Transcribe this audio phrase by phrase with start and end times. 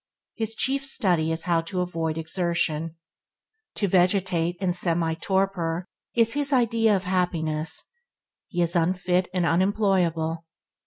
[0.33, 2.95] His chief study is how to avoid exertion.
[3.75, 5.85] To vegetate in semi torpor
[6.15, 7.87] is his idea of happiness.
[8.47, 10.45] He is unfit and unemployable.